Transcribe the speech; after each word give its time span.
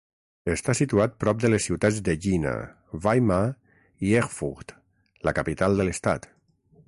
Està 0.51 0.73
situat 0.77 1.11
prop 1.23 1.43
de 1.43 1.51
les 1.51 1.67
ciutats 1.69 1.99
de 2.07 2.15
Jena, 2.23 2.55
Weimar 3.05 3.43
i 4.09 4.15
Erfurt 4.23 4.75
—la 5.27 5.39
capital 5.41 5.81
de 5.81 5.87
l'estat—. 5.91 6.31